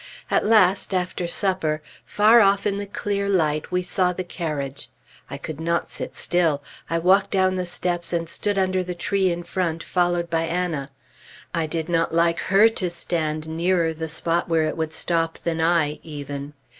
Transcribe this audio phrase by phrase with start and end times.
[0.31, 4.89] At last, after supper, far off in the clear light we saw the carriage.
[5.29, 6.63] I could not sit still.
[6.89, 10.89] I walked down the steps and stood under the tree in front, followed by Anna.
[11.53, 15.61] I did not like her to stand nearer the spot where it would stop than
[15.61, 16.53] I, even.